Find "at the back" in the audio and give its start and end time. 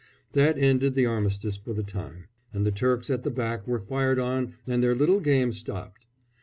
3.11-3.67